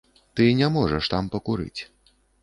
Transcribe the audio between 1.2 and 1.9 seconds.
пакурыць.